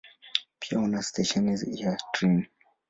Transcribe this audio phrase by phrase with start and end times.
[0.59, 2.43] Pia una stesheni ya treni.